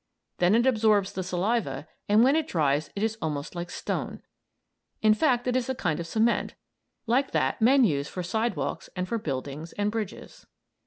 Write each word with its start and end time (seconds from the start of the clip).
Then 0.39 0.55
it 0.55 0.65
absorbs 0.65 1.13
the 1.13 1.21
saliva, 1.21 1.87
and 2.09 2.23
when 2.23 2.35
it 2.35 2.47
dries 2.47 2.89
it 2.95 3.03
is 3.03 3.19
almost 3.21 3.53
like 3.53 3.69
stone. 3.69 4.23
In 5.03 5.13
fact 5.13 5.45
it's 5.47 5.69
a 5.69 5.75
kind 5.75 5.99
of 5.99 6.07
cement, 6.07 6.55
like 7.05 7.29
that 7.33 7.61
men 7.61 7.83
use 7.83 8.07
for 8.07 8.23
sidewalks 8.23 8.89
and 8.95 9.07
for 9.07 9.19
buildings 9.19 9.73
and 9.73 9.91
bridges. 9.91 10.47